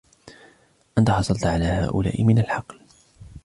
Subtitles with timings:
[0.97, 2.79] أنتَ حصلت على هؤلاء من الحقل؟